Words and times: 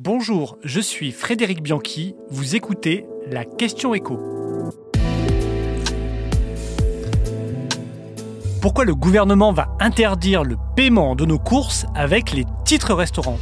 Bonjour, 0.00 0.58
je 0.64 0.80
suis 0.80 1.12
Frédéric 1.12 1.62
Bianchi, 1.62 2.16
vous 2.28 2.56
écoutez 2.56 3.06
la 3.30 3.44
question 3.44 3.94
écho. 3.94 4.18
Pourquoi 8.60 8.84
le 8.84 8.96
gouvernement 8.96 9.52
va 9.52 9.68
interdire 9.78 10.42
le 10.42 10.56
paiement 10.74 11.14
de 11.14 11.24
nos 11.24 11.38
courses 11.38 11.86
avec 11.94 12.32
les 12.32 12.44
titres 12.64 12.92
restaurants? 12.92 13.38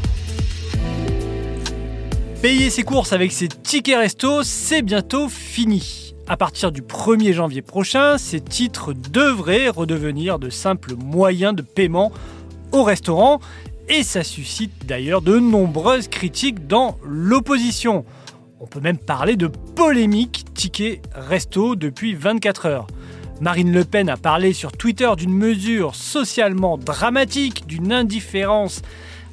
Payer 2.42 2.68
ses 2.68 2.82
courses 2.82 3.14
avec 3.14 3.32
ses 3.32 3.48
tickets 3.48 3.96
resto, 3.96 4.42
c'est 4.42 4.82
bientôt 4.82 5.30
fini. 5.30 6.14
À 6.28 6.36
partir 6.36 6.70
du 6.70 6.82
1er 6.82 7.32
janvier 7.32 7.62
prochain, 7.62 8.18
ces 8.18 8.42
titres 8.42 8.92
devraient 8.92 9.70
redevenir 9.70 10.38
de 10.38 10.50
simples 10.50 10.96
moyens 10.96 11.54
de 11.54 11.62
paiement 11.62 12.12
au 12.72 12.82
restaurant 12.82 13.40
et 13.88 14.02
ça 14.02 14.24
suscite 14.24 14.86
d'ailleurs 14.86 15.22
de 15.22 15.38
nombreuses 15.38 16.08
critiques 16.08 16.66
dans 16.66 16.98
l'opposition. 17.04 18.04
On 18.60 18.66
peut 18.66 18.80
même 18.80 18.98
parler 18.98 19.36
de 19.36 19.48
polémique 19.48 20.44
ticket 20.54 21.02
resto 21.14 21.74
depuis 21.74 22.14
24 22.14 22.66
heures. 22.66 22.86
Marine 23.40 23.72
Le 23.72 23.84
Pen 23.84 24.08
a 24.08 24.16
parlé 24.16 24.52
sur 24.52 24.70
Twitter 24.70 25.10
d'une 25.16 25.34
mesure 25.34 25.96
socialement 25.96 26.78
dramatique, 26.78 27.66
d'une 27.66 27.92
indifférence 27.92 28.82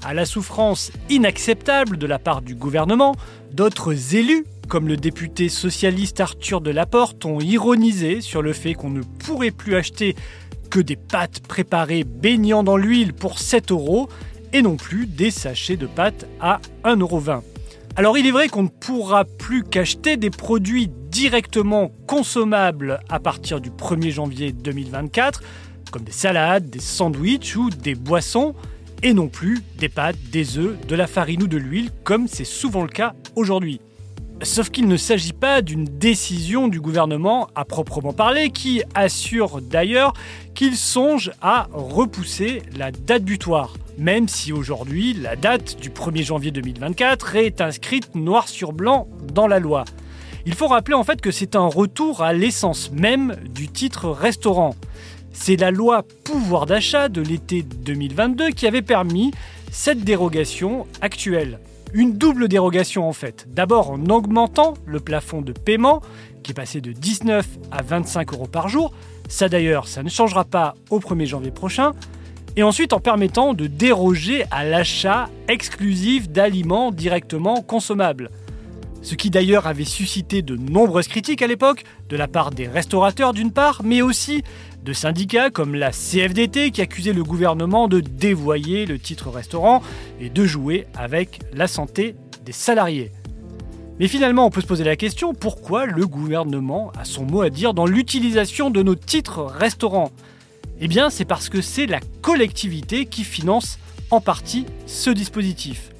à 0.03 0.15
la 0.15 0.25
souffrance 0.25 0.91
inacceptable 1.09 1.97
de 1.97 2.07
la 2.07 2.17
part 2.17 2.41
du 2.41 2.55
gouvernement. 2.55 3.15
D'autres 3.51 4.15
élus, 4.15 4.45
comme 4.67 4.87
le 4.87 4.97
député 4.97 5.47
socialiste 5.47 6.21
Arthur 6.21 6.61
Delaporte, 6.61 7.23
ont 7.25 7.39
ironisé 7.39 8.21
sur 8.21 8.41
le 8.41 8.53
fait 8.53 8.73
qu'on 8.73 8.89
ne 8.89 9.01
pourrait 9.01 9.51
plus 9.51 9.75
acheter 9.75 10.15
que 10.69 10.79
des 10.79 10.95
pâtes 10.95 11.41
préparées 11.41 12.03
baignant 12.03 12.63
dans 12.63 12.77
l'huile 12.77 13.13
pour 13.13 13.39
7 13.39 13.71
euros 13.71 14.09
et 14.53 14.61
non 14.61 14.75
plus 14.75 15.05
des 15.05 15.31
sachets 15.31 15.77
de 15.77 15.87
pâtes 15.87 16.25
à 16.39 16.59
1,20€. 16.83 17.41
Alors 17.95 18.17
il 18.17 18.27
est 18.27 18.31
vrai 18.31 18.47
qu'on 18.47 18.63
ne 18.63 18.69
pourra 18.69 19.25
plus 19.25 19.63
qu'acheter 19.63 20.15
des 20.17 20.29
produits 20.29 20.87
directement 20.87 21.91
consommables 22.07 22.99
à 23.09 23.19
partir 23.19 23.59
du 23.59 23.71
1er 23.71 24.11
janvier 24.11 24.51
2024, 24.51 25.41
comme 25.91 26.03
des 26.03 26.11
salades, 26.11 26.69
des 26.69 26.79
sandwichs 26.79 27.55
ou 27.55 27.69
des 27.69 27.95
boissons, 27.95 28.55
et 29.01 29.13
non 29.13 29.27
plus 29.27 29.59
des 29.77 29.89
pâtes, 29.89 30.17
des 30.31 30.57
œufs, 30.57 30.77
de 30.87 30.95
la 30.95 31.07
farine 31.07 31.43
ou 31.43 31.47
de 31.47 31.57
l'huile, 31.57 31.89
comme 32.03 32.27
c'est 32.27 32.45
souvent 32.45 32.83
le 32.83 32.89
cas 32.89 33.13
aujourd'hui. 33.35 33.81
Sauf 34.41 34.69
qu'il 34.69 34.87
ne 34.87 34.97
s'agit 34.97 35.33
pas 35.33 35.61
d'une 35.61 35.85
décision 35.85 36.67
du 36.67 36.79
gouvernement 36.79 37.49
à 37.55 37.65
proprement 37.65 38.13
parler, 38.13 38.51
qui 38.51 38.81
assure 38.95 39.61
d'ailleurs 39.61 40.13
qu'il 40.55 40.75
songe 40.75 41.31
à 41.41 41.67
repousser 41.73 42.63
la 42.77 42.91
date 42.91 43.23
butoir 43.23 43.73
même 43.99 44.29
si 44.29 44.53
aujourd'hui 44.53 45.13
la 45.13 45.35
date 45.35 45.77
du 45.79 45.89
1er 45.89 46.23
janvier 46.23 46.51
2024 46.51 47.35
est 47.35 47.61
inscrite 47.61 48.15
noir 48.15 48.47
sur 48.47 48.71
blanc 48.71 49.07
dans 49.33 49.45
la 49.45 49.59
loi. 49.59 49.83
Il 50.45 50.55
faut 50.55 50.67
rappeler 50.67 50.95
en 50.95 51.03
fait 51.03 51.19
que 51.19 51.31
c'est 51.31 51.55
un 51.55 51.67
retour 51.67 52.23
à 52.23 52.31
l'essence 52.31 52.91
même 52.91 53.35
du 53.53 53.67
titre 53.67 54.09
restaurant. 54.09 54.73
C'est 55.33 55.57
la 55.57 55.69
loi 55.69 56.03
pouvoir 56.23 56.65
d'achat 56.65 57.09
de 57.09 57.21
l'été 57.21 57.61
2022 57.61 58.51
qui 58.51 58.67
avait 58.67 58.81
permis 58.81 59.31
cette 59.69 59.99
dérogation 59.99 60.87
actuelle. 61.01 61.59
Une 61.93 62.17
double 62.17 62.47
dérogation 62.47 63.07
en 63.09 63.13
fait. 63.13 63.47
D'abord 63.49 63.89
en 63.89 64.05
augmentant 64.09 64.75
le 64.85 64.99
plafond 64.99 65.41
de 65.41 65.53
paiement 65.53 66.01
qui 66.43 66.51
est 66.51 66.55
passé 66.55 66.81
de 66.81 66.91
19 66.91 67.45
à 67.71 67.81
25 67.81 68.33
euros 68.33 68.47
par 68.47 68.69
jour. 68.69 68.93
Ça 69.27 69.49
d'ailleurs, 69.49 69.87
ça 69.87 70.03
ne 70.03 70.09
changera 70.09 70.45
pas 70.45 70.75
au 70.91 70.99
1er 70.99 71.25
janvier 71.25 71.51
prochain 71.51 71.93
et 72.55 72.63
ensuite 72.63 72.93
en 72.93 72.99
permettant 72.99 73.53
de 73.53 73.67
déroger 73.67 74.45
à 74.51 74.65
l'achat 74.65 75.29
exclusif 75.47 76.29
d'aliments 76.29 76.91
directement 76.91 77.61
consommables. 77.61 78.29
Ce 79.01 79.15
qui 79.15 79.29
d'ailleurs 79.29 79.65
avait 79.65 79.85
suscité 79.85 80.41
de 80.41 80.55
nombreuses 80.55 81.07
critiques 81.07 81.41
à 81.41 81.47
l'époque, 81.47 81.83
de 82.09 82.17
la 82.17 82.27
part 82.27 82.51
des 82.51 82.67
restaurateurs 82.67 83.33
d'une 83.33 83.51
part, 83.51 83.81
mais 83.83 84.01
aussi 84.01 84.43
de 84.83 84.93
syndicats 84.93 85.49
comme 85.49 85.75
la 85.75 85.91
CFDT 85.91 86.71
qui 86.71 86.81
accusait 86.81 87.13
le 87.13 87.23
gouvernement 87.23 87.87
de 87.87 88.01
dévoyer 88.01 88.85
le 88.85 88.99
titre 88.99 89.29
restaurant 89.29 89.81
et 90.19 90.29
de 90.29 90.45
jouer 90.45 90.87
avec 90.95 91.39
la 91.53 91.67
santé 91.67 92.15
des 92.45 92.51
salariés. 92.51 93.11
Mais 93.99 94.07
finalement, 94.07 94.45
on 94.45 94.49
peut 94.49 94.61
se 94.61 94.67
poser 94.67 94.85
la 94.85 94.95
question, 94.95 95.33
pourquoi 95.33 95.85
le 95.85 96.07
gouvernement 96.07 96.91
a 96.97 97.03
son 97.03 97.25
mot 97.25 97.41
à 97.41 97.49
dire 97.49 97.73
dans 97.73 97.85
l'utilisation 97.85 98.69
de 98.69 98.81
nos 98.81 98.95
titres 98.95 99.43
restaurants? 99.43 100.11
Eh 100.79 100.87
bien, 100.87 101.09
c'est 101.09 101.25
parce 101.25 101.49
que 101.49 101.61
c'est 101.61 101.85
la 101.85 101.99
collectivité 102.21 103.05
qui 103.05 103.25
finance 103.25 103.77
en 104.11 104.21
partie 104.21 104.65
ce 104.85 105.09
dispositif. 105.09 105.91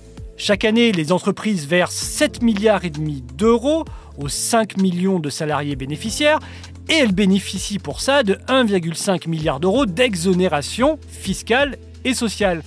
Chaque 0.41 0.63
année, 0.63 0.94
les 0.94 1.11
entreprises 1.11 1.67
versent 1.67 1.95
7 1.95 2.41
milliards 2.41 2.85
et 2.85 2.89
demi 2.89 3.22
d'euros 3.35 3.83
aux 4.17 4.29
5 4.29 4.77
millions 4.77 5.19
de 5.19 5.29
salariés 5.29 5.75
bénéficiaires 5.75 6.39
et 6.88 6.94
elles 6.94 7.11
bénéficient 7.11 7.77
pour 7.77 8.00
ça 8.00 8.23
de 8.23 8.35
1,5 8.47 9.27
milliard 9.27 9.59
d'euros 9.59 9.85
d'exonération 9.85 10.97
fiscale 11.09 11.77
et 12.05 12.13
sociale. 12.13 12.63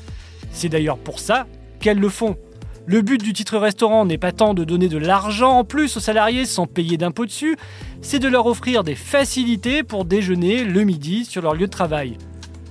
C'est 0.52 0.68
d'ailleurs 0.68 0.98
pour 0.98 1.18
ça 1.18 1.46
qu'elles 1.80 1.98
le 1.98 2.10
font. 2.10 2.36
Le 2.84 3.00
but 3.00 3.22
du 3.22 3.32
titre 3.32 3.56
restaurant 3.56 4.04
n'est 4.04 4.18
pas 4.18 4.32
tant 4.32 4.52
de 4.52 4.64
donner 4.64 4.88
de 4.88 4.98
l'argent 4.98 5.60
en 5.60 5.64
plus 5.64 5.96
aux 5.96 6.00
salariés 6.00 6.44
sans 6.44 6.66
payer 6.66 6.98
d'impôts 6.98 7.24
dessus, 7.24 7.56
c'est 8.02 8.18
de 8.18 8.28
leur 8.28 8.44
offrir 8.44 8.84
des 8.84 8.96
facilités 8.96 9.82
pour 9.82 10.04
déjeuner 10.04 10.64
le 10.64 10.84
midi 10.84 11.24
sur 11.24 11.40
leur 11.40 11.54
lieu 11.54 11.68
de 11.68 11.72
travail. 11.72 12.18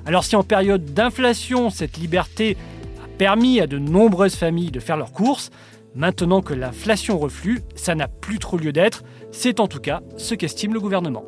Alors 0.05 0.23
si 0.23 0.35
en 0.35 0.43
période 0.43 0.93
d'inflation, 0.93 1.71
cette 1.71 1.97
liberté 1.97 2.55
permis 3.21 3.59
à 3.59 3.67
de 3.67 3.77
nombreuses 3.77 4.33
familles 4.33 4.71
de 4.71 4.79
faire 4.79 4.97
leurs 4.97 5.11
courses, 5.11 5.51
maintenant 5.93 6.41
que 6.41 6.55
l'inflation 6.55 7.19
reflue, 7.19 7.61
ça 7.75 7.93
n'a 7.93 8.07
plus 8.07 8.39
trop 8.39 8.57
lieu 8.57 8.71
d'être, 8.71 9.03
c'est 9.31 9.59
en 9.59 9.67
tout 9.67 9.77
cas 9.79 10.01
ce 10.17 10.33
qu'estime 10.33 10.73
le 10.73 10.79
gouvernement. 10.79 11.23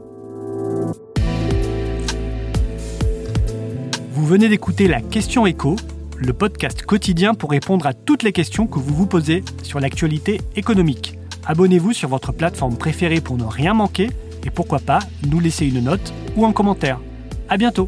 Vous 4.09 4.26
venez 4.26 4.50
d'écouter 4.50 4.88
la 4.88 5.02
question 5.02 5.46
écho 5.46 5.76
le 6.18 6.34
podcast 6.34 6.82
quotidien 6.82 7.36
pour 7.36 7.52
répondre 7.52 7.86
à 7.86 7.94
toutes 7.94 8.24
les 8.24 8.32
questions 8.32 8.66
que 8.66 8.80
vous 8.80 8.96
vous 8.96 9.06
posez 9.06 9.44
sur 9.62 9.80
l'actualité 9.80 10.42
économique. 10.56 11.20
Abonnez-vous 11.46 11.94
sur 11.94 12.09
votre 12.09 12.32
plateforme 12.32 12.76
préférée 12.76 13.22
pour 13.22 13.38
ne 13.38 13.44
rien 13.44 13.76
manquer 13.76 14.09
et 14.44 14.50
pourquoi 14.50 14.80
pas 14.80 14.98
nous 15.30 15.40
laisser 15.40 15.68
une 15.68 15.84
note 15.84 16.12
ou 16.36 16.48
un 16.48 16.53
commentaire. 16.53 17.00
À 17.50 17.58
bientôt 17.58 17.88